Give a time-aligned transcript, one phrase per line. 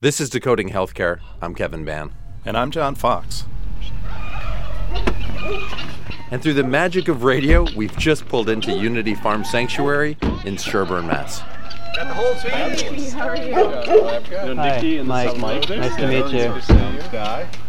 [0.00, 1.18] This is Decoding Healthcare.
[1.42, 2.12] I'm Kevin Ban.
[2.44, 3.46] And I'm John Fox.
[6.30, 11.08] And through the magic of radio, we've just pulled into Unity Farm Sanctuary in Sherborn,
[11.08, 11.40] Mass.
[11.96, 13.10] Got the whole team.
[13.10, 13.52] How are you?
[14.54, 15.68] Hi, Mike.
[15.68, 16.54] Nice to meet you.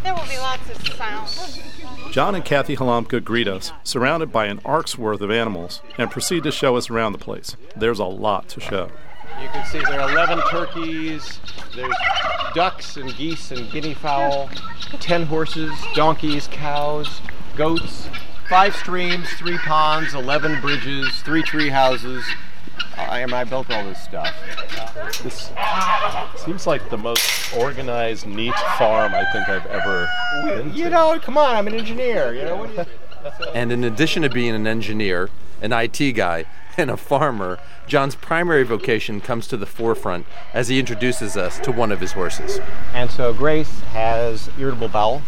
[0.04, 2.14] There will be lots of sound.
[2.14, 6.43] John and Kathy Halamka greet us, surrounded by an ark's worth of animals, and proceed
[6.43, 7.55] to show us around the place.
[7.75, 8.91] There's a lot to show.
[9.41, 11.39] You can see there are 11 turkeys,
[11.75, 11.96] there's
[12.54, 14.50] ducks and geese and guinea fowl,
[15.00, 17.21] 10 horses, donkeys, cows,
[17.55, 18.07] goats,
[18.50, 22.24] five streams, three ponds, 11 bridges, three tree houses.
[22.97, 24.33] I, I built all this stuff.
[25.24, 25.52] This
[26.43, 30.10] seems like the most organized, neat farm I think I've ever
[30.46, 30.77] been to.
[30.77, 32.33] You know, come on, I'm an engineer.
[32.33, 32.86] You know, what do you,
[33.53, 35.30] And in addition to being an engineer,
[35.61, 36.45] an IT guy,
[36.89, 41.72] and a farmer, John's primary vocation comes to the forefront as he introduces us to
[41.72, 42.59] one of his horses.
[42.94, 45.22] And so Grace has irritable bowel.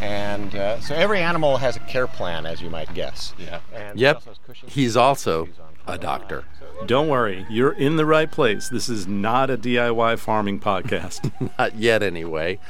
[0.00, 3.34] And uh, so every animal has a care plan, as you might guess.
[3.38, 3.60] Yeah.
[3.74, 4.32] And Yep, also
[4.66, 5.48] he's also
[5.86, 6.44] a doctor.
[6.86, 8.68] Don't worry, you're in the right place.
[8.68, 11.32] This is not a DIY farming podcast.
[11.58, 12.60] Not yet, anyway.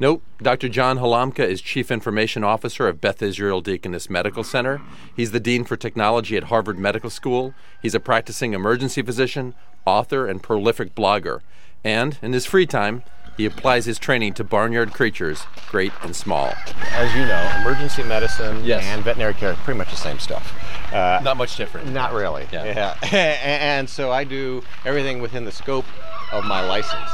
[0.00, 0.22] Nope.
[0.40, 0.68] Dr.
[0.68, 4.80] John Halamka is Chief Information Officer of Beth Israel Deaconess Medical Center.
[5.16, 7.52] He's the Dean for Technology at Harvard Medical School.
[7.82, 11.40] He's a practicing emergency physician, author, and prolific blogger.
[11.82, 13.02] And in his free time,
[13.36, 16.54] he applies his training to barnyard creatures, great and small.
[16.92, 18.84] As you know, emergency medicine Yes.
[18.84, 20.52] and veterinary care are pretty much the same stuff.
[20.92, 21.92] Uh, Not much different.
[21.92, 22.46] Not really.
[22.52, 22.96] Yeah.
[23.12, 25.84] and so I do everything within the scope
[26.32, 27.10] of my license.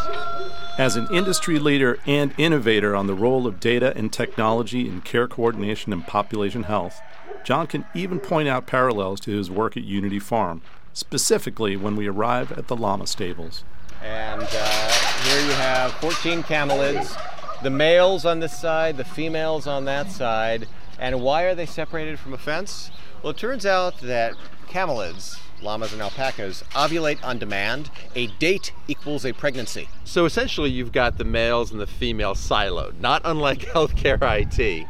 [0.77, 5.28] As an industry leader and innovator on the role of data and technology in care
[5.28, 7.00] coordination and population health,
[7.44, 12.08] John can even point out parallels to his work at Unity Farm, specifically when we
[12.08, 13.62] arrive at the llama stables.
[14.02, 14.91] And uh,
[15.22, 17.17] here you have 14 camelids,
[17.62, 20.67] the males on this side, the females on that side.
[20.98, 22.91] And why are they separated from a fence?
[23.22, 24.34] Well, it turns out that
[24.67, 27.91] camelids, llamas and alpacas, ovulate on demand.
[28.15, 29.89] A date equals a pregnancy.
[30.05, 34.87] So essentially, you've got the males and the females siloed, not unlike healthcare IT.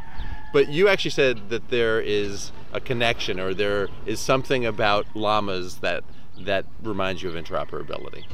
[0.53, 5.77] But you actually said that there is a connection, or there is something about llamas
[5.77, 6.03] that
[6.37, 8.25] that reminds you of interoperability.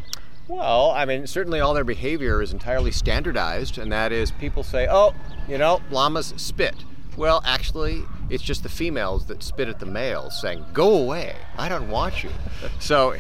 [0.47, 4.87] Well, I mean, certainly all their behavior is entirely standardized, and that is people say,
[4.89, 5.13] oh,
[5.47, 6.75] you know, llamas spit.
[7.17, 11.67] Well, actually, it's just the females that spit at the males saying, go away, I
[11.67, 12.29] don't want you.
[12.79, 13.15] So,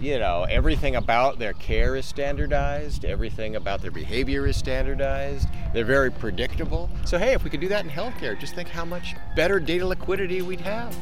[0.00, 5.84] you know, everything about their care is standardized, everything about their behavior is standardized, they're
[5.84, 6.90] very predictable.
[7.04, 9.86] So, hey, if we could do that in healthcare, just think how much better data
[9.86, 10.94] liquidity we'd have.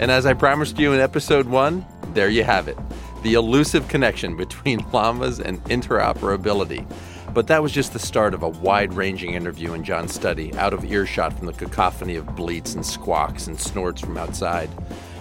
[0.00, 2.78] And as I promised you in episode one, there you have it
[3.22, 6.88] the elusive connection between llamas and interoperability.
[7.36, 10.72] But that was just the start of a wide ranging interview in John's study, out
[10.72, 14.70] of earshot from the cacophony of bleats and squawks and snorts from outside.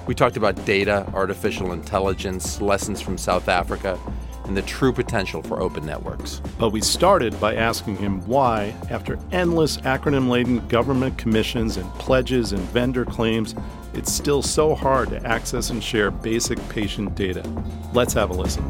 [0.07, 3.99] We talked about data, artificial intelligence, lessons from South Africa,
[4.45, 6.41] and the true potential for open networks.
[6.57, 12.53] But we started by asking him why, after endless acronym laden government commissions and pledges
[12.53, 13.55] and vendor claims,
[13.93, 17.43] it's still so hard to access and share basic patient data.
[17.91, 18.63] Let's have a listen.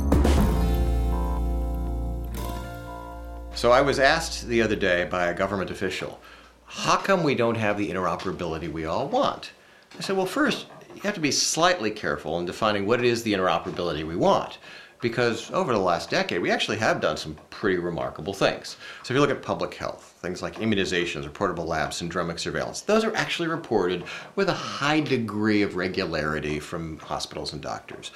[3.55, 6.19] So I was asked the other day by a government official,
[6.65, 9.51] how come we don't have the interoperability we all want?
[9.97, 13.23] I said, well, first, you have to be slightly careful in defining what it is
[13.23, 14.57] the interoperability we want.
[14.99, 18.75] Because over the last decade, we actually have done some pretty remarkable things.
[19.03, 23.05] So if you look at public health, things like immunizations, reportable labs, syndromic surveillance, those
[23.05, 24.03] are actually reported
[24.35, 28.11] with a high degree of regularity from hospitals and doctors.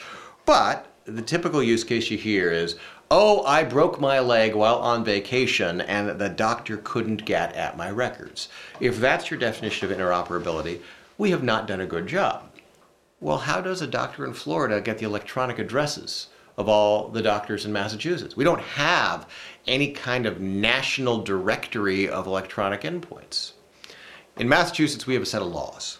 [0.46, 2.76] But the typical use case you hear is,
[3.12, 7.90] oh, I broke my leg while on vacation and the doctor couldn't get at my
[7.90, 8.50] records.
[8.80, 10.82] If that's your definition of interoperability,
[11.18, 12.50] we have not done a good job.
[13.20, 16.28] Well, how does a doctor in Florida get the electronic addresses
[16.58, 18.38] of all the doctors in Massachusetts?
[18.38, 19.28] We don't have
[19.68, 23.52] any kind of national directory of electronic endpoints.
[24.38, 25.98] In Massachusetts, we have a set of laws.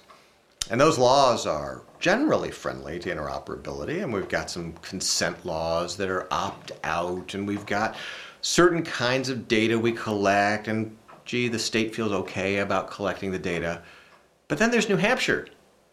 [0.70, 6.10] And those laws are generally friendly to interoperability, and we've got some consent laws that
[6.10, 7.96] are opt out, and we've got
[8.42, 13.40] certain kinds of data we collect, and gee, the state feels okay about collecting the
[13.40, 13.82] data.
[14.48, 15.48] But then there's New Hampshire.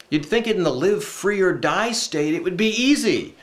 [0.09, 3.35] You'd think in the live free or die state it would be easy.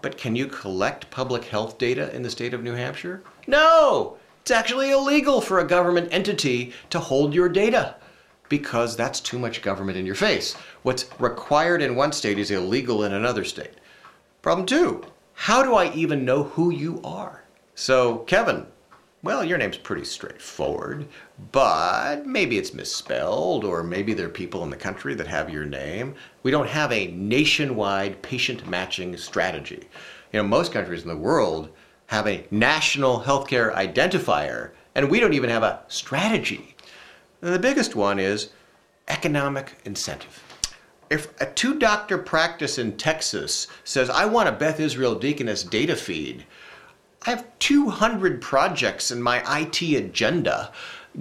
[0.00, 3.22] But can you collect public health data in the state of New Hampshire?
[3.46, 4.16] No!
[4.40, 7.96] It's actually illegal for a government entity to hold your data
[8.48, 10.54] because that's too much government in your face.
[10.82, 13.74] What's required in one state is illegal in another state.
[14.42, 15.04] Problem two
[15.38, 17.44] how do I even know who you are?
[17.74, 18.66] So, Kevin,
[19.22, 21.06] well, your name's pretty straightforward,
[21.52, 25.64] but maybe it's misspelled, or maybe there are people in the country that have your
[25.64, 26.14] name.
[26.42, 29.88] We don't have a nationwide patient matching strategy.
[30.32, 31.70] You know, most countries in the world
[32.06, 36.75] have a national healthcare identifier, and we don't even have a strategy.
[37.42, 38.50] And the biggest one is
[39.08, 40.42] economic incentive.
[41.10, 45.94] If a two doctor practice in Texas says, I want a Beth Israel Deaconess data
[45.94, 46.44] feed,
[47.26, 50.72] I have 200 projects in my IT agenda.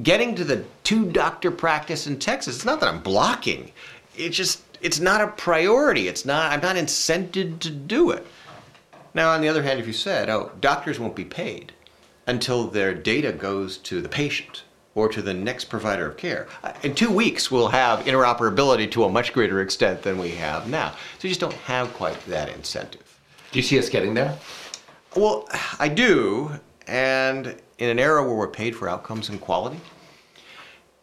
[0.01, 3.71] Getting to the two doctor practice in Texas, it's not that I'm blocking.
[4.15, 6.07] It's just, it's not a priority.
[6.07, 8.25] It's not, I'm not incented to do it.
[9.13, 11.71] Now, on the other hand, if you said, oh, doctors won't be paid
[12.27, 14.63] until their data goes to the patient
[14.95, 16.47] or to the next provider of care.
[16.63, 20.67] Uh, In two weeks, we'll have interoperability to a much greater extent than we have
[20.67, 20.91] now.
[21.19, 23.19] So you just don't have quite that incentive.
[23.51, 24.37] Do you see us getting there?
[25.15, 25.47] Well,
[25.79, 26.51] I do,
[26.87, 29.79] and in an era where we're paid for outcomes and quality,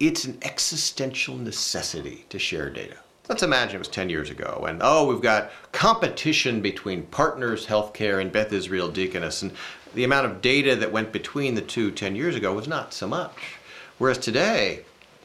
[0.01, 2.97] it's an existential necessity to share data.
[3.29, 8.21] Let's imagine it was 10 years ago, and oh, we've got competition between Partners Healthcare
[8.21, 9.53] and Beth Israel Deaconess, and
[9.95, 13.07] the amount of data that went between the two 10 years ago was not so
[13.07, 13.59] much.
[14.03, 14.81] Whereas today,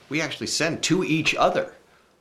[0.07, 1.73] we actually send to each other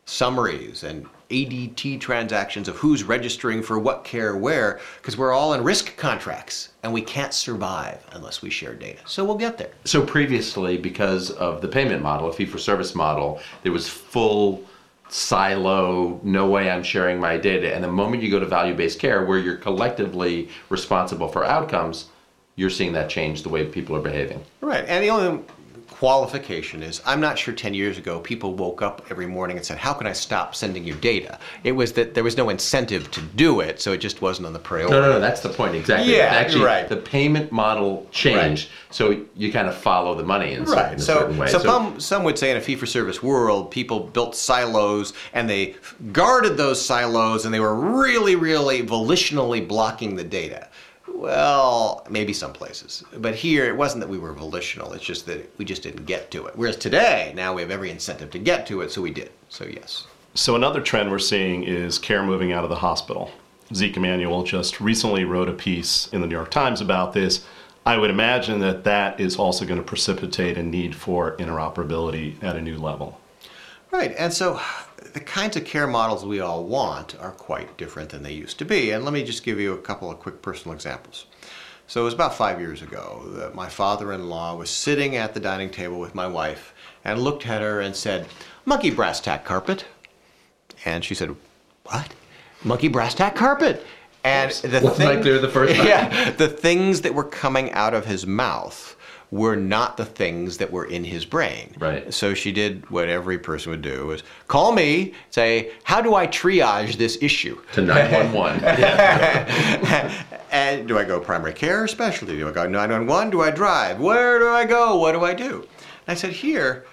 [0.06, 5.62] summaries and ADT transactions of who's registering for what care where, because we're all in
[5.62, 9.00] risk contracts and we can't survive unless we share data.
[9.04, 9.68] So we'll get there.
[9.84, 14.64] So previously, because of the payment model, a fee for service model, there was full
[15.10, 17.74] silo, no way I'm sharing my data.
[17.74, 22.06] And the moment you go to value based care, where you're collectively responsible for outcomes,
[22.54, 24.42] you're seeing that change the way people are behaving.
[24.62, 24.86] Right.
[24.88, 25.44] And the only
[25.90, 29.78] qualification is I'm not sure 10 years ago people woke up every morning and said,
[29.78, 31.38] How can I stop sending you data?
[31.64, 34.52] It was that there was no incentive to do it, so it just wasn't on
[34.52, 34.92] the priority.
[34.92, 36.14] No, no, no, that's the point exactly.
[36.16, 36.88] Yeah, Actually, right.
[36.88, 40.94] The payment model changed, so you kind of follow the money in, in Right.
[40.96, 41.46] a So, certain way.
[41.48, 45.48] so, some, some would say in a fee for service world, people built silos and
[45.48, 45.76] they
[46.12, 50.68] guarded those silos and they were really, really volitionally blocking the data.
[51.16, 53.02] Well, maybe some places.
[53.16, 56.30] But here, it wasn't that we were volitional, it's just that we just didn't get
[56.32, 56.54] to it.
[56.56, 59.30] Whereas today, now we have every incentive to get to it, so we did.
[59.48, 60.06] So, yes.
[60.34, 63.30] So another trend we're seeing is care moving out of the hospital.
[63.74, 67.46] Zeke Emanuel just recently wrote a piece in the New York Times about this.
[67.86, 72.56] I would imagine that that is also going to precipitate a need for interoperability at
[72.56, 73.18] a new level.
[73.90, 74.60] Right, and so
[75.12, 78.64] the kinds of care models we all want are quite different than they used to
[78.64, 78.90] be.
[78.90, 81.26] And let me just give you a couple of quick personal examples.
[81.86, 85.34] So it was about five years ago that my father in law was sitting at
[85.34, 86.74] the dining table with my wife
[87.04, 88.26] and looked at her and said,
[88.64, 89.84] Monkey brass tack carpet.
[90.84, 91.36] And she said,
[91.84, 92.12] What?
[92.64, 93.86] Monkey brass tack carpet.
[94.24, 95.86] And the Wasn't the first time?
[95.86, 98.96] Yeah, the things that were coming out of his mouth
[99.30, 101.74] were not the things that were in his brain.
[101.78, 102.12] Right.
[102.12, 106.26] So she did what every person would do is call me, say, how do I
[106.26, 107.60] triage this issue?
[107.72, 108.64] to 911.
[110.50, 112.36] and do I go primary care or specialty?
[112.36, 113.30] Do I go 911?
[113.30, 114.00] Do I drive?
[114.00, 114.96] Where do I go?
[114.96, 115.66] What do I do?
[116.06, 116.86] And I said, here,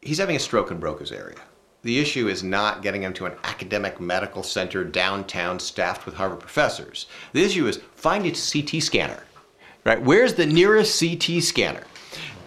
[0.00, 1.36] he's having a stroke and Broca's area.
[1.82, 6.40] The issue is not getting him to an academic medical center downtown staffed with Harvard
[6.40, 7.06] professors.
[7.32, 9.22] The issue is find a CT scanner.
[9.86, 10.02] Right?
[10.02, 11.84] Where's the nearest CT scanner?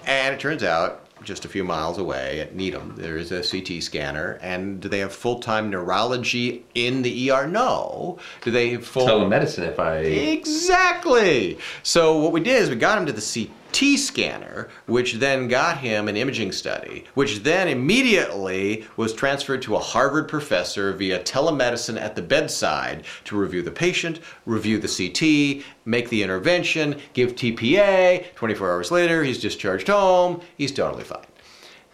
[0.06, 3.81] And it turns out, just a few miles away at Needham, there is a CT
[3.81, 4.37] scanner.
[4.42, 7.47] And do they have full time neurology in the ER?
[7.47, 8.19] No.
[8.42, 9.99] Do they have full Telemedicine, if I.
[9.99, 11.57] Exactly.
[11.81, 15.78] So what we did is we got him to the CT scanner, which then got
[15.78, 21.99] him an imaging study, which then immediately was transferred to a Harvard professor via telemedicine
[21.99, 28.33] at the bedside to review the patient, review the CT, make the intervention, give TPA.
[28.35, 30.42] 24 hours later, he's discharged home.
[30.57, 31.26] He's totally fine.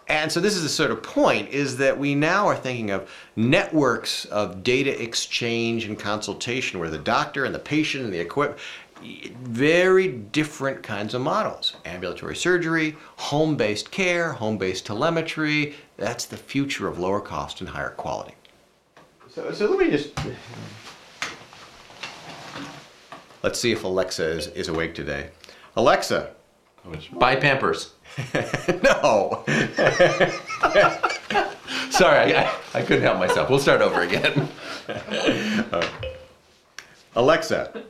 [0.08, 3.10] And so this is the sort of point is that we now are thinking of
[3.34, 8.60] networks of data exchange and consultation where the doctor and the patient and the equipment
[9.02, 11.74] very different kinds of models.
[11.84, 18.34] Ambulatory surgery, home-based care, home-based telemetry, that's the future of lower cost and higher quality.
[19.28, 20.12] So, so let me just
[23.42, 25.30] Let's see if Alexa is, is awake today.
[25.76, 26.30] Alexa.
[27.12, 27.92] Buy Pampers.
[28.82, 29.44] No.
[31.90, 33.48] Sorry, I, I couldn't help myself.
[33.48, 34.48] We'll start over again.
[34.88, 35.88] Uh,
[37.16, 37.82] Alexa,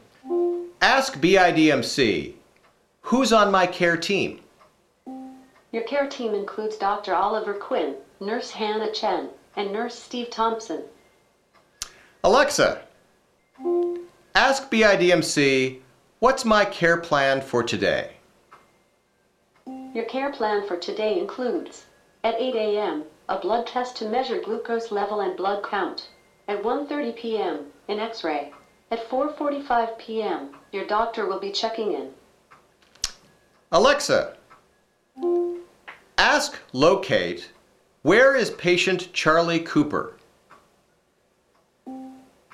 [0.96, 2.32] ask BIDMC,
[3.02, 4.40] who's on my care team?
[5.70, 7.14] Your care team includes Dr.
[7.14, 10.84] Oliver Quinn, Nurse Hannah Chen, and Nurse Steve Thompson.
[12.24, 12.80] Alexa,
[14.34, 15.80] ask BIDMC,
[16.20, 18.12] what's my care plan for today?
[19.92, 21.84] Your care plan for today includes
[22.24, 23.04] at 8 a.m.
[23.28, 26.08] a blood test to measure glucose level and blood count.
[26.48, 27.66] At 1:30 p.m.
[27.86, 28.54] an X-ray.
[28.90, 30.50] At 4:45 p.m.
[30.72, 32.10] your doctor will be checking in.
[33.72, 34.36] Alexa,
[36.16, 37.50] ask locate
[38.02, 40.16] where is patient Charlie Cooper?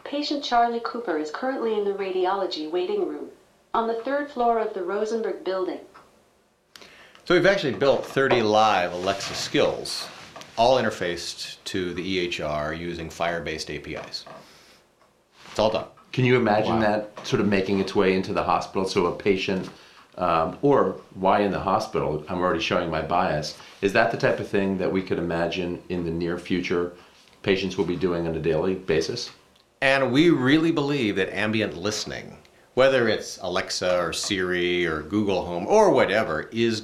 [0.04, 3.28] Patient Charlie Cooper is currently in the radiology waiting room
[3.74, 5.80] on the third floor of the Rosenberg building.
[7.24, 10.08] So we've actually built 30 live Alexa skills,
[10.56, 14.24] all interfaced to the EHR using FHIR-based APIs.
[15.50, 15.86] It's all done.
[16.12, 18.86] Can you imagine that sort of making its way into the hospital?
[18.86, 19.68] So a patient,
[20.18, 22.22] um, or why in the hospital?
[22.28, 23.56] I'm already showing my bias.
[23.80, 26.92] Is that the type of thing that we could imagine in the near future
[27.42, 29.30] patients will be doing on a daily basis?
[29.80, 32.36] And we really believe that ambient listening,
[32.74, 36.82] whether it's Alexa or Siri or Google Home or whatever, is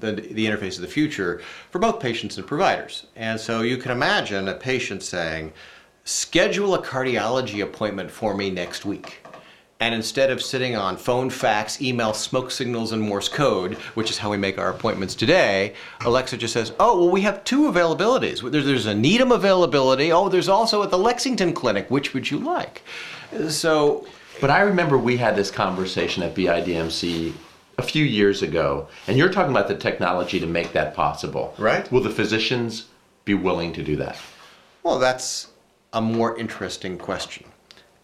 [0.00, 3.06] the, the interface of the future for both patients and providers.
[3.16, 5.52] And so you can imagine a patient saying,
[6.06, 9.18] schedule a cardiology appointment for me next week.
[9.80, 14.16] And instead of sitting on phone, fax, email, smoke signals, and Morse code, which is
[14.16, 18.50] how we make our appointments today, Alexa just says, Oh, well, we have two availabilities.
[18.50, 20.12] There's, there's a Needham availability.
[20.12, 21.90] Oh, there's also at the Lexington Clinic.
[21.90, 22.82] Which would you like?
[23.50, 24.06] So,
[24.40, 27.34] But I remember we had this conversation at BIDMC
[27.76, 31.52] a few years ago, and you're talking about the technology to make that possible.
[31.58, 31.90] Right.
[31.92, 32.86] Will the physicians
[33.26, 34.16] be willing to do that?
[34.84, 35.48] well, that's
[35.96, 37.46] a more interesting question.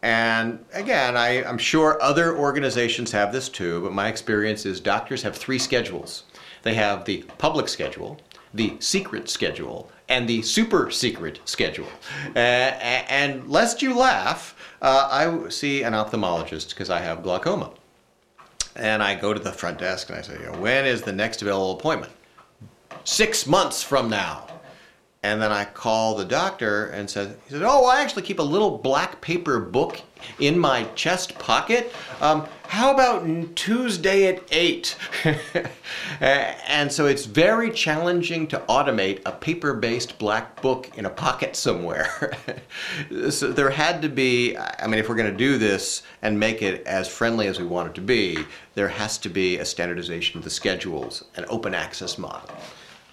[0.01, 5.23] And again, I, I'm sure other organizations have this too, but my experience is doctors
[5.23, 6.25] have three schedules.
[6.63, 8.19] They have the public schedule,
[8.55, 11.89] the secret schedule, and the super secret schedule.
[12.35, 17.73] Uh, and lest you laugh, uh, I see an ophthalmologist because I have glaucoma.
[18.75, 21.73] And I go to the front desk and I say, when is the next available
[21.73, 22.13] appointment?
[23.05, 24.47] Six months from now.
[25.25, 28.43] And then I call the doctor and said, he said, oh, I actually keep a
[28.43, 30.01] little black paper book
[30.41, 31.95] in my chest pocket.
[32.21, 34.97] Um, how about Tuesday at 8?
[36.21, 42.33] and so it's very challenging to automate a paper-based black book in a pocket somewhere.
[43.31, 46.63] so there had to be, I mean, if we're going to do this and make
[46.63, 48.39] it as friendly as we want it to be,
[48.75, 52.57] there has to be a standardization of the schedules, an open access model.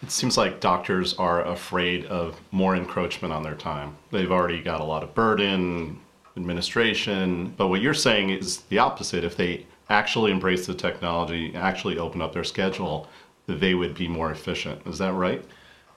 [0.01, 3.97] It seems like doctors are afraid of more encroachment on their time.
[4.11, 5.99] They've already got a lot of burden,
[6.37, 9.23] administration, but what you're saying is the opposite.
[9.25, 13.09] If they actually embrace the technology, actually open up their schedule,
[13.47, 14.85] they would be more efficient.
[14.87, 15.43] Is that right?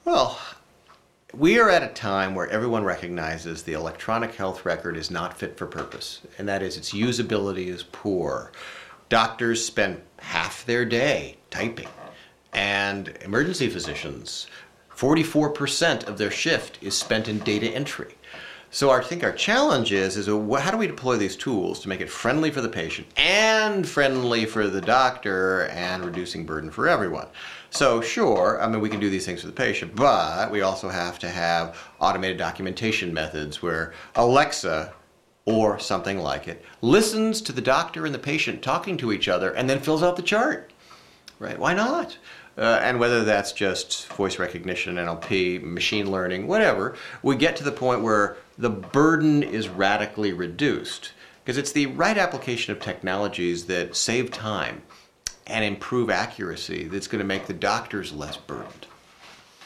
[0.03, 0.37] Well,
[1.33, 5.57] we are at a time where everyone recognizes the electronic health record is not fit
[5.57, 8.51] for purpose, and that is its usability is poor.
[9.07, 11.87] Doctors spend half their day typing,
[12.53, 14.47] and emergency physicians,
[14.95, 18.15] 44% of their shift is spent in data entry.
[18.69, 22.01] So I think our challenge is, is how do we deploy these tools to make
[22.01, 27.27] it friendly for the patient and friendly for the doctor and reducing burden for everyone?
[27.69, 30.89] So sure, I mean, we can do these things for the patient, but we also
[30.89, 34.91] have to have automated documentation methods where Alexa
[35.45, 39.51] or something like it listens to the doctor and the patient talking to each other
[39.51, 40.73] and then fills out the chart
[41.43, 41.59] right?
[41.59, 42.17] Why not?
[42.57, 47.71] Uh, and whether that's just voice recognition, NLP, machine learning, whatever, we get to the
[47.71, 51.13] point where the burden is radically reduced.
[51.43, 54.83] Because it's the right application of technologies that save time
[55.47, 58.87] and improve accuracy that's going to make the doctors less burdened.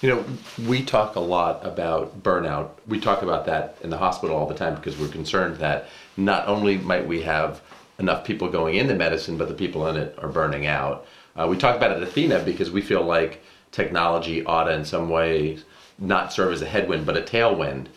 [0.01, 0.25] You know,
[0.67, 2.69] we talk a lot about burnout.
[2.87, 6.47] We talk about that in the hospital all the time because we're concerned that not
[6.47, 7.61] only might we have
[7.99, 11.07] enough people going into medicine, but the people in it are burning out.
[11.37, 14.83] Uh, we talk about it at Athena because we feel like technology ought to, in
[14.83, 15.65] some ways,
[15.99, 17.87] not serve as a headwind, but a tailwind.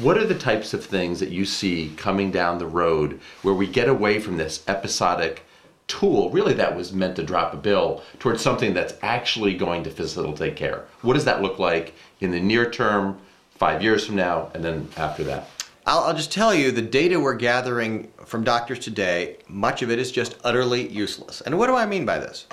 [0.00, 3.66] What are the types of things that you see coming down the road where we
[3.66, 5.42] get away from this episodic
[5.88, 9.90] tool, really that was meant to drop a bill, towards something that's actually going to
[9.90, 10.86] facilitate care?
[11.02, 13.18] What does that look like in the near term,
[13.50, 15.48] five years from now, and then after that?
[15.86, 19.98] I'll, I'll just tell you the data we're gathering from doctors today, much of it
[19.98, 21.40] is just utterly useless.
[21.42, 22.46] And what do I mean by this?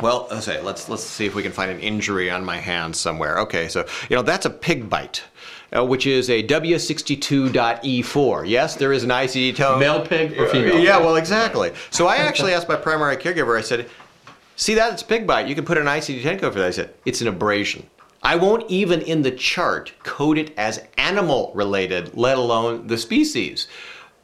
[0.00, 2.96] Well, let's say let's let's see if we can find an injury on my hand
[2.96, 3.38] somewhere.
[3.40, 5.22] Okay, so you know that's a pig bite,
[5.76, 8.48] uh, which is a W62.E4.
[8.48, 9.78] Yes, there is an ICD-10.
[9.78, 10.80] Male pig or female?
[10.80, 11.04] Yeah, pig?
[11.04, 11.72] well, exactly.
[11.90, 13.56] So I actually asked my primary caregiver.
[13.56, 13.88] I said,
[14.56, 14.92] "See that?
[14.92, 15.46] It's pig bite.
[15.46, 17.88] You can put an ICD-10 code for that." I said, "It's an abrasion."
[18.24, 23.68] I won't even in the chart code it as animal related, let alone the species.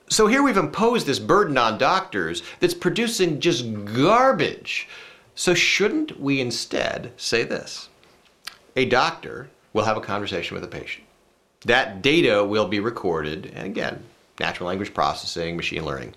[0.08, 4.88] So here we've imposed this burden on doctors that's producing just garbage.
[5.40, 7.88] So, shouldn't we instead say this?
[8.76, 11.06] A doctor will have a conversation with a patient.
[11.64, 14.04] That data will be recorded, and again,
[14.38, 16.14] natural language processing, machine learning.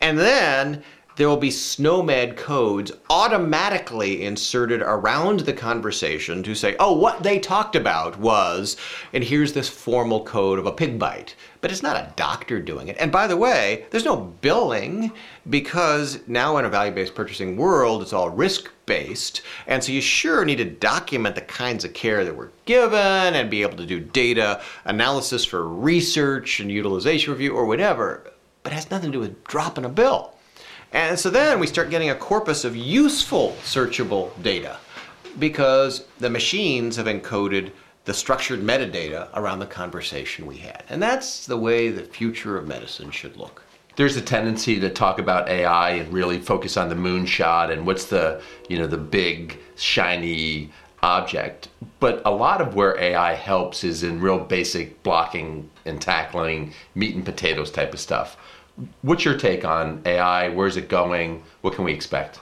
[0.00, 0.82] And then
[1.16, 7.38] there will be SNOMED codes automatically inserted around the conversation to say, oh, what they
[7.38, 8.76] talked about was,
[9.12, 11.34] and here's this formal code of a pig bite.
[11.60, 12.96] But it's not a doctor doing it.
[12.98, 15.12] And by the way, there's no billing
[15.50, 19.42] because now in a value based purchasing world, it's all risk based.
[19.66, 23.50] And so you sure need to document the kinds of care that were given and
[23.50, 28.32] be able to do data analysis for research and utilization review or whatever.
[28.62, 30.34] But it has nothing to do with dropping a bill.
[30.92, 34.76] And so then we start getting a corpus of useful searchable data
[35.38, 37.72] because the machines have encoded
[38.04, 40.84] the structured metadata around the conversation we had.
[40.88, 43.62] And that's the way the future of medicine should look.
[43.96, 48.06] There's a tendency to talk about AI and really focus on the moonshot and what's
[48.06, 50.70] the, you know, the big shiny
[51.02, 51.68] object.
[52.00, 57.14] But a lot of where AI helps is in real basic blocking and tackling, meat
[57.14, 58.36] and potatoes type of stuff.
[59.02, 60.48] What's your take on AI?
[60.48, 61.42] Where's it going?
[61.60, 62.40] What can we expect?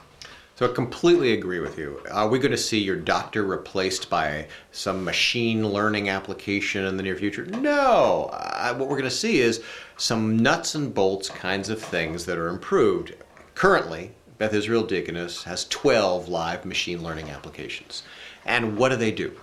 [0.55, 2.01] So I completely agree with you.
[2.11, 7.03] Are we going to see your doctor replaced by some machine learning application in the
[7.03, 7.45] near future?
[7.45, 8.29] No.
[8.77, 9.61] What we're going to see is
[9.97, 13.15] some nuts and bolts kinds of things that are improved.
[13.55, 18.03] Currently, Beth Israel Deaconess has 12 live machine learning applications.
[18.45, 19.35] And what do they do?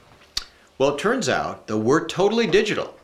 [0.78, 2.94] Well, it turns out that we're totally digital.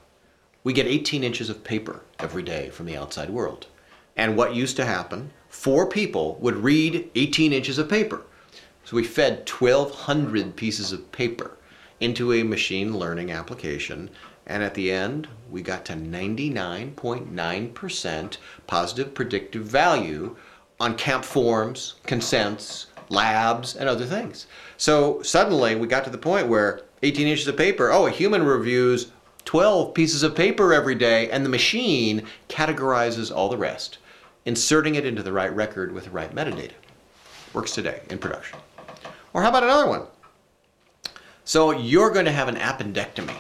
[0.62, 3.66] We get 18 inches of paper every day from the outside world.
[4.16, 8.22] And what used to happen, four people would read 18 inches of paper.
[8.84, 11.56] So we fed 1,200 pieces of paper
[11.98, 14.10] into a machine learning application.
[14.46, 20.36] And at the end, we got to 99.9% positive predictive value
[20.78, 24.46] on CAMP forms, consents, labs, and other things.
[24.76, 28.44] So suddenly we got to the point where 18 inches of paper, oh, a human
[28.44, 29.08] reviews
[29.44, 33.98] 12 pieces of paper every day, and the machine categorizes all the rest
[34.44, 36.72] inserting it into the right record with the right metadata.
[37.52, 38.58] Works today in production.
[39.32, 40.02] Or how about another one?
[41.44, 43.36] So you're going to have an appendectomy.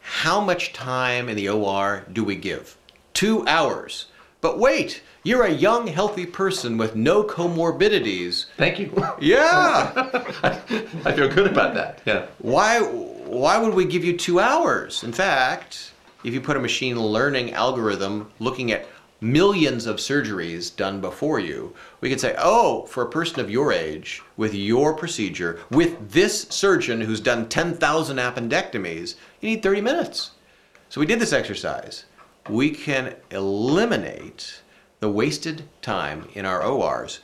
[0.00, 2.76] How much time in the OR do we give?
[3.14, 4.06] Two hours.
[4.40, 8.46] But wait, you're a young, healthy person with no comorbidities.
[8.56, 8.92] Thank you.
[9.20, 9.92] Yeah.
[10.42, 12.00] I feel good about that.
[12.06, 12.26] Yeah.
[12.38, 15.04] Why why would we give you 2 hours?
[15.04, 15.92] In fact,
[16.24, 18.86] if you put a machine learning algorithm looking at
[19.20, 23.72] millions of surgeries done before you, we could say, oh, for a person of your
[23.72, 30.30] age, with your procedure, with this surgeon who's done 10,000 appendectomies, you need 30 minutes.
[30.88, 32.04] So we did this exercise.
[32.48, 34.62] We can eliminate
[35.00, 37.20] the wasted time in our ORs,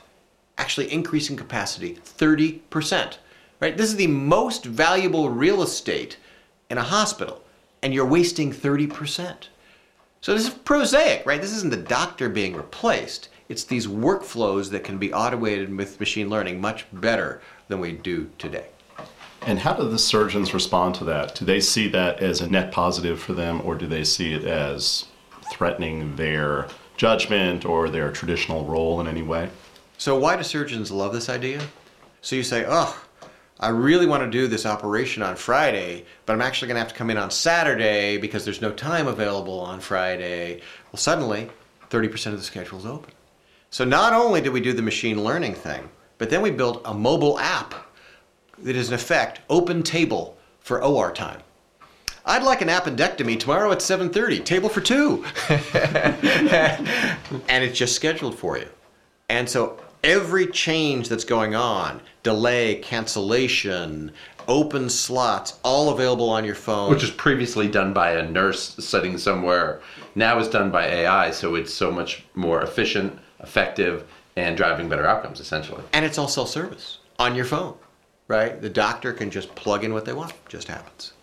[0.57, 3.17] actually increasing capacity 30%.
[3.59, 3.75] Right?
[3.75, 6.17] This is the most valuable real estate
[6.69, 7.43] in a hospital,
[7.81, 9.47] and you're wasting 30%.
[10.21, 11.41] So this is prosaic, right?
[11.41, 13.29] This isn't the doctor being replaced.
[13.49, 18.29] It's these workflows that can be automated with machine learning much better than we do
[18.37, 18.65] today.
[19.45, 21.35] And how do the surgeons respond to that?
[21.35, 24.43] Do they see that as a net positive for them, or do they see it
[24.43, 25.05] as
[25.51, 29.49] threatening their judgment or their traditional role in any way?
[29.97, 31.61] So, why do surgeons love this idea?
[32.21, 33.01] So, you say, oh,
[33.59, 36.89] I really want to do this operation on Friday, but I'm actually going to have
[36.89, 40.61] to come in on Saturday because there's no time available on Friday.
[40.91, 41.49] Well, suddenly,
[41.89, 43.13] 30% of the schedule is open.
[43.71, 45.89] So not only did we do the machine learning thing,
[46.19, 47.73] but then we built a mobile app
[48.59, 51.41] that is in effect open table for OR time.
[52.25, 55.23] I'd like an appendectomy tomorrow at 7:30, table for 2.
[57.47, 58.67] and it's just scheduled for you.
[59.29, 64.11] And so every change that's going on delay, cancellation,
[64.47, 66.89] open slots, all available on your phone.
[66.89, 69.81] Which was previously done by a nurse sitting somewhere.
[70.15, 74.05] Now it's done by AI, so it's so much more efficient, effective,
[74.35, 75.83] and driving better outcomes, essentially.
[75.93, 77.75] And it's all self service on your phone,
[78.27, 78.61] right?
[78.61, 81.13] The doctor can just plug in what they want, it just happens.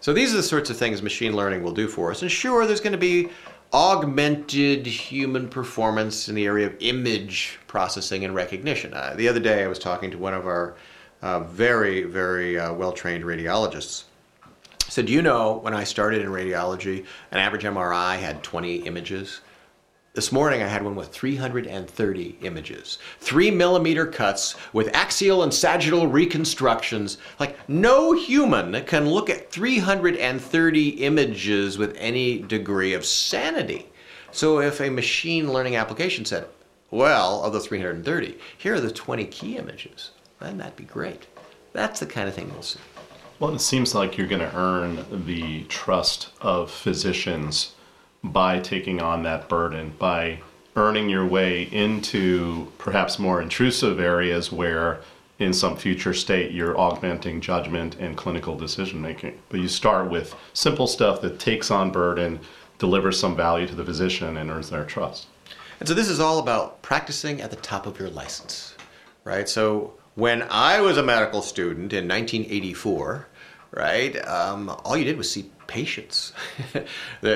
[0.00, 2.20] So these are the sorts of things machine learning will do for us.
[2.20, 3.30] And sure, there's going to be
[3.74, 8.94] augmented human performance in the area of image processing and recognition.
[8.94, 10.76] Uh, the other day, I was talking to one of our
[11.22, 14.04] uh, very, very uh, well trained radiologists.
[14.44, 18.76] I said, Do you know when I started in radiology, an average MRI had 20
[18.76, 19.40] images?
[20.14, 22.98] This morning I had one with 330 images.
[23.18, 27.18] Three millimeter cuts with axial and sagittal reconstructions.
[27.40, 33.88] Like, no human can look at 330 images with any degree of sanity.
[34.30, 36.46] So if a machine learning application said,
[36.92, 41.26] well, of the 330, here are the 20 key images, then that'd be great.
[41.72, 42.78] That's the kind of thing we'll see.
[43.40, 47.73] Well, it seems like you're going to earn the trust of physicians
[48.24, 50.40] by taking on that burden, by
[50.76, 55.00] earning your way into perhaps more intrusive areas where
[55.38, 59.38] in some future state you're augmenting judgment and clinical decision making.
[59.50, 62.40] But you start with simple stuff that takes on burden,
[62.78, 65.26] delivers some value to the physician, and earns their trust.
[65.80, 68.74] And so this is all about practicing at the top of your license,
[69.24, 69.48] right?
[69.48, 73.26] So when I was a medical student in 1984,
[73.72, 76.32] right, um, all you did was see patients.
[76.74, 76.86] and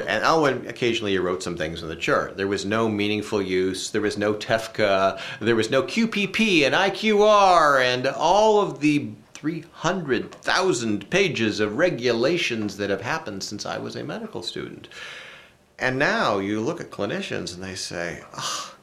[0.08, 2.36] and occasionally wrote some things on the chart.
[2.36, 7.82] There was no meaningful use, there was no TEFCA, there was no QPP and IQR,
[7.82, 14.02] and all of the 300,000 pages of regulations that have happened since I was a
[14.02, 14.88] medical student.
[15.78, 18.74] And now you look at clinicians and they say, oh,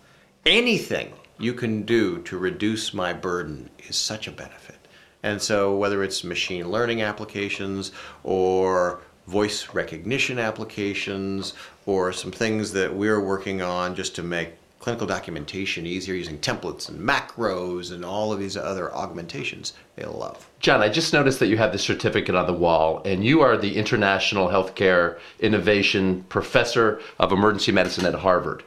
[0.46, 4.78] anything you can do to reduce my burden is such a benefit.
[5.22, 7.92] And so, whether it's machine learning applications
[8.24, 11.54] or voice recognition applications
[11.86, 16.90] or some things that we're working on just to make clinical documentation easier using templates
[16.90, 20.48] and macros and all of these other augmentations they love.
[20.60, 23.58] John, I just noticed that you have the certificate on the wall, and you are
[23.58, 28.64] the International Healthcare Innovation Professor of Emergency Medicine at Harvard.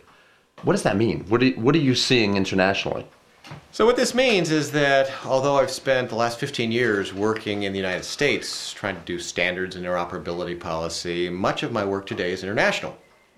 [0.62, 1.24] What does that mean?
[1.28, 3.06] What are, what are you seeing internationally?
[3.70, 7.72] So, what this means is that although I've spent the last 15 years working in
[7.72, 12.32] the United States trying to do standards and interoperability policy, much of my work today
[12.32, 12.96] is international.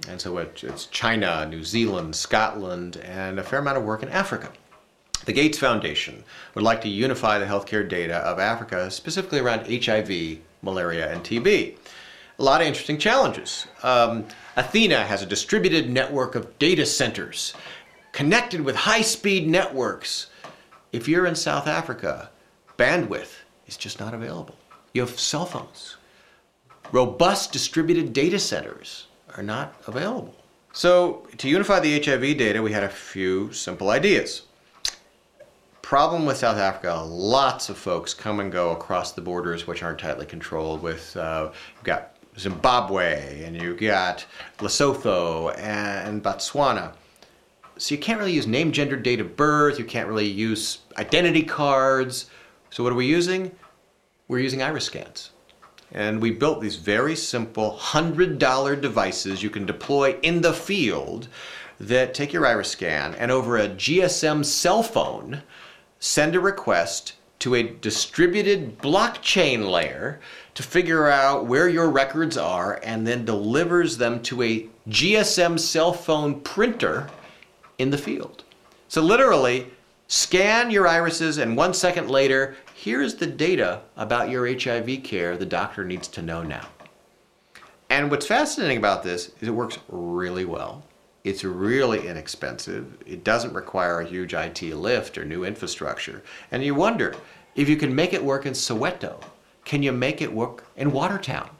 [0.09, 4.51] And so it's China, New Zealand, Scotland, and a fair amount of work in Africa.
[5.27, 10.39] The Gates Foundation would like to unify the healthcare data of Africa, specifically around HIV,
[10.63, 11.77] malaria, and TB.
[12.39, 13.67] A lot of interesting challenges.
[13.83, 14.25] Um,
[14.57, 17.53] Athena has a distributed network of data centers
[18.13, 20.29] connected with high speed networks.
[20.93, 22.31] If you're in South Africa,
[22.79, 23.33] bandwidth
[23.67, 24.57] is just not available.
[24.93, 25.97] You have cell phones.
[26.93, 30.35] Robust distributed data centers are not available.
[30.73, 34.43] So, to unify the HIV data, we had a few simple ideas.
[35.83, 39.99] Problem with South Africa lots of folks come and go across the borders, which aren't
[39.99, 40.83] tightly controlled.
[40.83, 44.25] With uh, you've got Zimbabwe and you've got
[44.59, 46.93] Lesotho and Botswana.
[47.81, 49.79] So you can't really use name, gender, date of birth.
[49.79, 52.29] You can't really use identity cards.
[52.69, 53.53] So what are we using?
[54.29, 55.31] We're using iris scans.
[55.91, 61.29] And we built these very simple $100 devices you can deploy in the field
[61.81, 65.43] that take your iris scan and over a GSM cell phone
[65.99, 70.21] send a request to a distributed blockchain layer
[70.53, 75.95] to figure out where your records are and then delivers them to a GSM cell
[75.95, 77.09] phone printer
[77.81, 78.45] in the field.
[78.89, 79.69] So literally,
[80.09, 85.47] scan your irises and one second later, here's the data about your HIV care the
[85.47, 86.67] doctor needs to know now.
[87.89, 90.85] And what's fascinating about this is it works really well.
[91.25, 92.97] It's really inexpensive.
[93.07, 96.23] It doesn't require a huge IT lift or new infrastructure.
[96.51, 97.15] And you wonder
[97.57, 99.23] if you can make it work in Soweto,
[99.65, 101.51] can you make it work in Watertown?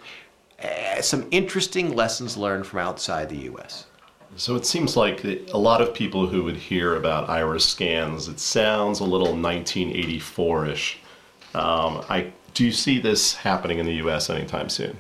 [0.63, 3.87] Uh, some interesting lessons learned from outside the US.
[4.37, 8.39] So it seems like a lot of people who would hear about iris scans, it
[8.39, 10.99] sounds a little 1984-ish.
[11.55, 14.31] Um, I do you see this happening in the U.S.
[14.31, 14.97] anytime soon?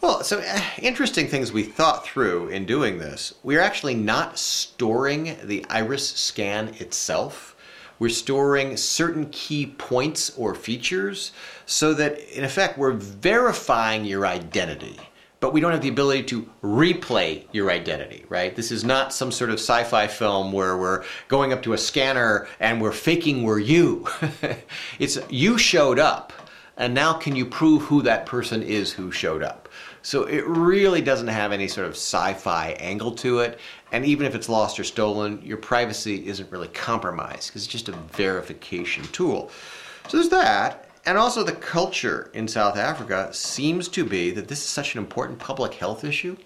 [0.00, 3.34] Well, so uh, interesting things we thought through in doing this.
[3.42, 7.56] We're actually not storing the iris scan itself.
[7.98, 11.32] We're storing certain key points or features
[11.64, 14.98] so that, in effect, we're verifying your identity
[15.40, 18.56] but we don't have the ability to replay your identity, right?
[18.56, 21.78] This is not some sort of sci fi film where we're going up to a
[21.78, 24.06] scanner and we're faking we're you.
[24.98, 26.32] it's you showed up,
[26.76, 29.68] and now can you prove who that person is who showed up?
[30.04, 33.58] So it really doesn't have any sort of sci fi angle to it.
[33.90, 37.88] And even if it's lost or stolen, your privacy isn't really compromised because it's just
[37.88, 39.50] a verification tool.
[40.08, 40.83] So there's that.
[41.06, 44.98] And also, the culture in South Africa seems to be that this is such an
[44.98, 46.36] important public health issue.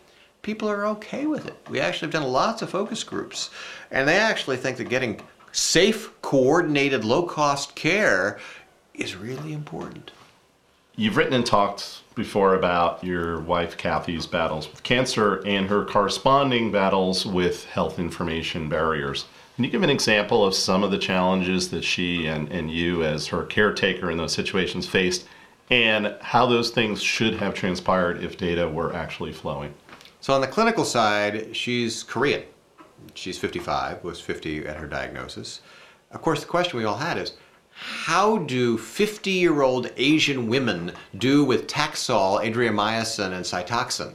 [0.42, 1.57] People are okay with it.
[1.68, 3.51] We actually have done lots of focus groups,
[3.90, 5.21] and they actually think that getting
[5.53, 8.38] safe, coordinated, low cost care
[8.94, 10.11] is really important.
[10.97, 16.73] You've written and talked before about your wife Kathy's battles with cancer and her corresponding
[16.73, 19.27] battles with health information barriers.
[19.59, 23.03] Can you give an example of some of the challenges that she and, and you,
[23.03, 25.27] as her caretaker in those situations, faced,
[25.68, 29.75] and how those things should have transpired if data were actually flowing?
[30.21, 32.44] So, on the clinical side, she's Korean.
[33.14, 35.61] She's 55, was 50 at her diagnosis.
[36.12, 37.33] Of course, the question we all had is
[37.73, 44.14] how do 50 year old Asian women do with Taxol, adriamycin, and Cytoxan?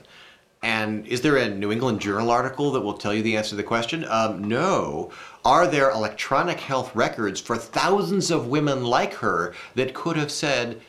[0.64, 3.56] And is there a New England Journal article that will tell you the answer to
[3.58, 4.06] the question?
[4.08, 5.12] Um, no.
[5.44, 10.80] Are there electronic health records for thousands of women like her that could have said,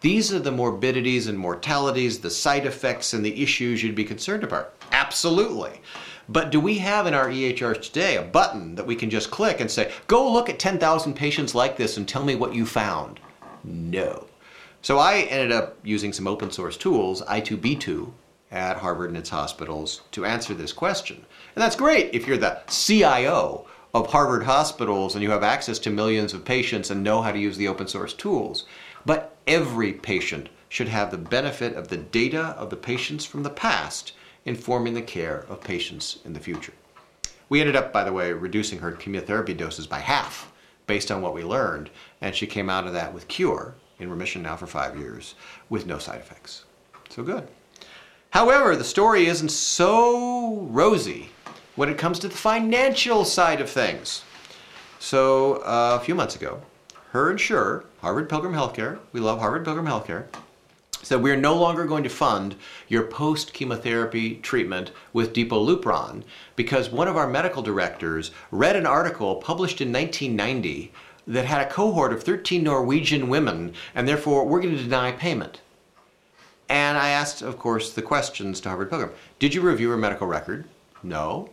[0.00, 4.42] these are the morbidities and mortalities, the side effects, and the issues you'd be concerned
[4.42, 4.72] about?
[4.92, 5.82] Absolutely.
[6.26, 9.60] But do we have in our EHRs today a button that we can just click
[9.60, 13.20] and say, go look at 10,000 patients like this and tell me what you found?
[13.62, 14.26] No.
[14.80, 18.10] So I ended up using some open source tools, I2B2,
[18.56, 21.16] at Harvard and its hospitals to answer this question.
[21.54, 25.90] And that's great if you're the CIO of Harvard hospitals and you have access to
[25.90, 28.64] millions of patients and know how to use the open source tools.
[29.04, 33.50] But every patient should have the benefit of the data of the patients from the
[33.50, 34.12] past
[34.44, 36.72] informing the care of patients in the future.
[37.48, 40.50] We ended up, by the way, reducing her chemotherapy doses by half
[40.86, 41.90] based on what we learned,
[42.20, 45.34] and she came out of that with cure, in remission now for five years,
[45.68, 46.64] with no side effects.
[47.08, 47.48] So good.
[48.30, 51.30] However, the story isn't so rosy
[51.74, 54.24] when it comes to the financial side of things.
[54.98, 56.62] So, uh, a few months ago,
[57.12, 60.26] her insurer, Harvard Pilgrim Healthcare, we love Harvard Pilgrim Healthcare,
[61.02, 62.56] said we're no longer going to fund
[62.88, 66.24] your post chemotherapy treatment with Depo-Lupron
[66.56, 70.92] because one of our medical directors read an article published in 1990
[71.28, 75.60] that had a cohort of 13 Norwegian women, and therefore we're going to deny payment.
[76.68, 79.12] And I asked, of course, the questions to Harvard Pilgrim.
[79.38, 80.64] Did you review her medical record?
[81.02, 81.50] No.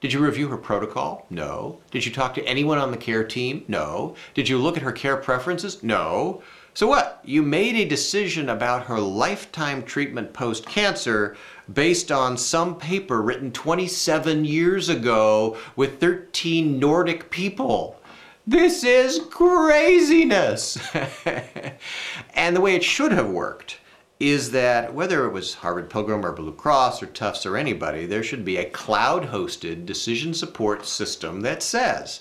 [0.00, 1.26] Did you review her protocol?
[1.30, 1.78] No.
[1.90, 3.64] Did you talk to anyone on the care team?
[3.68, 4.14] No.
[4.34, 5.82] Did you look at her care preferences?
[5.82, 6.42] No.
[6.72, 7.20] So what?
[7.24, 11.36] You made a decision about her lifetime treatment post cancer
[11.72, 18.00] based on some paper written 27 years ago with 13 Nordic people.
[18.46, 20.78] This is craziness.
[22.34, 23.79] and the way it should have worked
[24.20, 28.22] is that whether it was Harvard Pilgrim or Blue Cross or Tufts or anybody, there
[28.22, 32.20] should be a cloud hosted decision support system that says,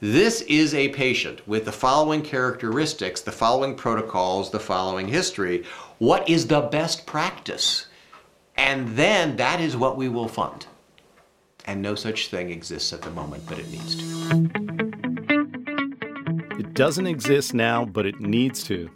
[0.00, 5.64] this is a patient with the following characteristics, the following protocols, the following history.
[5.98, 7.86] What is the best practice?
[8.56, 10.66] And then that is what we will fund.
[11.66, 14.04] And no such thing exists at the moment, but it needs to.
[16.58, 18.90] It doesn't exist now, but it needs to.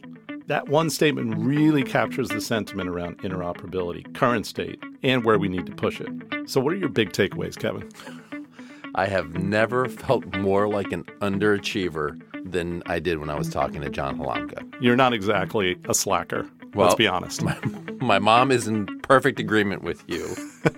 [0.49, 5.67] That one statement really captures the sentiment around interoperability, current state, and where we need
[5.67, 6.09] to push it.
[6.47, 7.87] So, what are your big takeaways, Kevin?
[8.95, 12.19] I have never felt more like an underachiever
[12.51, 14.67] than I did when I was talking to John Halamka.
[14.81, 16.49] You're not exactly a slacker.
[16.75, 17.43] Well, let's be honest.
[17.43, 17.59] My,
[18.01, 20.35] my mom is in perfect agreement with you.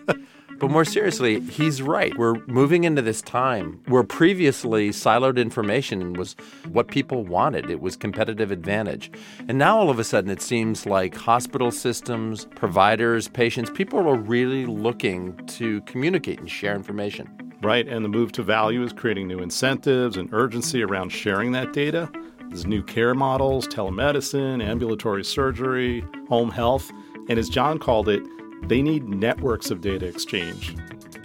[0.60, 2.14] But more seriously, he's right.
[2.18, 6.36] We're moving into this time where previously siloed information was
[6.70, 7.70] what people wanted.
[7.70, 9.10] It was competitive advantage.
[9.48, 14.14] And now all of a sudden it seems like hospital systems, providers, patients, people are
[14.14, 17.54] really looking to communicate and share information.
[17.62, 17.88] Right.
[17.88, 22.10] And the move to value is creating new incentives and urgency around sharing that data.
[22.48, 26.90] There's new care models, telemedicine, ambulatory surgery, home health.
[27.30, 28.22] And as John called it,
[28.62, 30.76] they need networks of data exchange.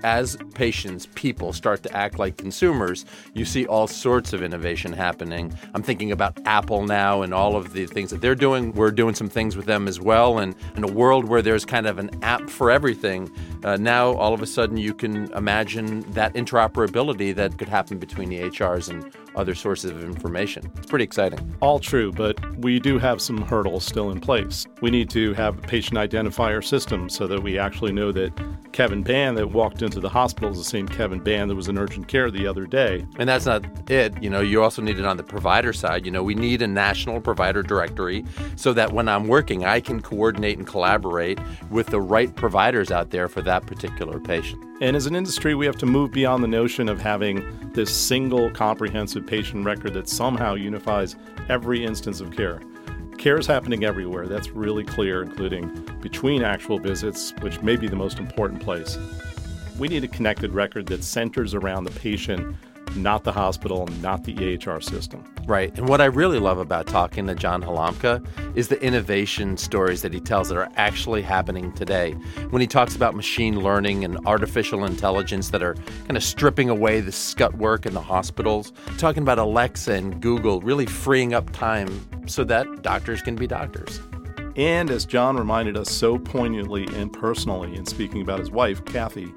[0.03, 5.51] As patients, people start to act like consumers, you see all sorts of innovation happening.
[5.73, 8.71] I'm thinking about Apple now and all of the things that they're doing.
[8.73, 10.37] We're doing some things with them as well.
[10.37, 13.31] And in a world where there's kind of an app for everything,
[13.63, 18.29] uh, now all of a sudden you can imagine that interoperability that could happen between
[18.29, 20.71] the HRs and other sources of information.
[20.77, 21.55] It's pretty exciting.
[21.61, 24.65] All true, but we do have some hurdles still in place.
[24.81, 28.31] We need to have a patient identifier system so that we actually know that
[28.71, 31.77] Kevin Ban that walked into the hospital is the same Kevin Ban that was in
[31.77, 33.05] urgent care the other day.
[33.17, 34.21] And that's not it.
[34.21, 36.05] You know, you also need it on the provider side.
[36.05, 38.25] You know, we need a national provider directory
[38.57, 43.11] so that when I'm working, I can coordinate and collaborate with the right providers out
[43.11, 44.61] there for that particular patient.
[44.81, 48.51] And as an industry, we have to move beyond the notion of having this single
[48.51, 51.15] comprehensive patient record that somehow unifies
[51.49, 52.61] every instance of care.
[53.17, 54.27] Care is happening everywhere.
[54.27, 55.67] That's really clear, including
[56.01, 58.97] between actual visits, which may be the most important place.
[59.79, 62.55] We need a connected record that centers around the patient
[62.95, 65.23] not the hospital, not the EHR system.
[65.45, 65.77] Right.
[65.77, 70.13] And what I really love about talking to John Halamka is the innovation stories that
[70.13, 72.13] he tells that are actually happening today.
[72.49, 76.99] When he talks about machine learning and artificial intelligence that are kind of stripping away
[77.01, 81.89] the scut work in the hospitals, talking about Alexa and Google really freeing up time
[82.27, 84.01] so that doctors can be doctors.
[84.55, 89.33] And as John reminded us so poignantly and personally in speaking about his wife, Kathy,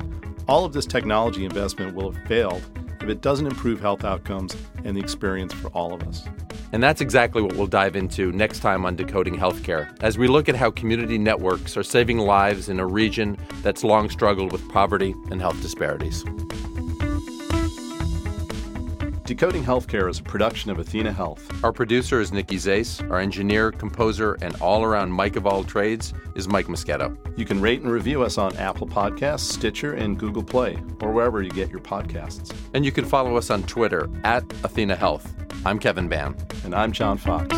[0.47, 2.63] all of this technology investment will have failed
[3.01, 6.25] if it doesn't improve health outcomes and the experience for all of us.
[6.73, 10.49] And that's exactly what we'll dive into next time on Decoding Healthcare, as we look
[10.49, 15.15] at how community networks are saving lives in a region that's long struggled with poverty
[15.31, 16.25] and health disparities.
[19.29, 21.63] Decoding Healthcare is a production of Athena Health.
[21.63, 23.07] Our producer is Nikki Zase.
[23.11, 27.15] Our engineer, composer, and all around Mike of all trades is Mike Moschetto.
[27.37, 31.43] You can rate and review us on Apple Podcasts, Stitcher, and Google Play, or wherever
[31.43, 32.57] you get your podcasts.
[32.73, 35.31] And you can follow us on Twitter at Athena Health.
[35.67, 36.35] I'm Kevin Ban.
[36.65, 37.55] And I'm John Fox.